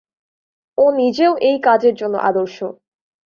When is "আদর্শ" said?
2.21-2.57